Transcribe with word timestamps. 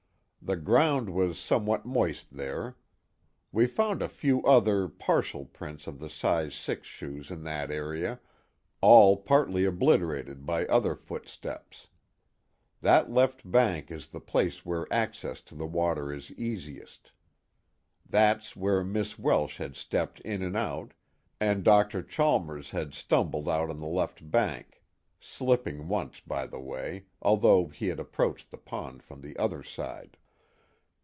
The 0.43 0.57
ground 0.57 1.11
was 1.11 1.37
somewhat 1.39 1.85
moist 1.85 2.31
there. 2.35 2.75
We 3.53 3.67
found 3.67 4.01
a 4.01 4.09
few 4.09 4.41
other, 4.43 4.87
partial 4.89 5.45
prints 5.45 5.85
of 5.87 5.99
the 5.99 6.09
size 6.09 6.55
six 6.55 6.87
shoes 6.87 7.29
in 7.31 7.43
that 7.43 7.69
area, 7.71 8.19
all 8.81 9.15
partly 9.17 9.63
obliterated 9.65 10.43
by 10.47 10.65
other 10.65 10.95
footsteps. 10.95 11.87
That 12.81 13.09
left 13.11 13.49
bank 13.49 13.91
is 13.91 14.07
the 14.07 14.19
place 14.19 14.65
where 14.65 14.91
access 14.91 15.41
to 15.43 15.55
the 15.55 15.67
water 15.67 16.11
is 16.11 16.31
easiest. 16.33 17.11
That's 18.03 18.53
where 18.55 18.83
Miss 18.83 19.17
Welsh 19.19 19.57
had 19.57 19.75
stepped 19.75 20.19
in 20.21 20.41
and 20.41 20.57
out, 20.57 20.93
and 21.39 21.63
Dr. 21.63 22.01
Chalmers 22.01 22.71
had 22.71 22.95
stumbled 22.95 23.47
out 23.47 23.69
on 23.69 23.79
the 23.79 23.87
left 23.87 24.29
bank, 24.31 24.81
slipping 25.19 25.87
once 25.87 26.19
by 26.19 26.47
the 26.47 26.59
way, 26.59 27.05
although 27.21 27.67
he 27.67 27.87
had 27.89 27.99
approached 28.01 28.49
the 28.51 28.57
pond 28.57 29.01
from 29.03 29.21
the 29.21 29.37
other 29.37 29.61
side." 29.63 30.17